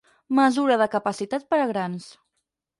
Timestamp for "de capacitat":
0.83-1.47